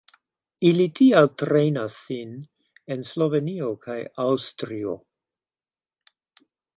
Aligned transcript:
Ili 0.67 0.85
tial 0.99 1.27
trejnas 1.41 1.97
sin 2.05 2.31
en 2.95 3.03
Slovenio 3.09 3.67
kaj 3.83 3.99
Aŭstrio. 4.25 4.95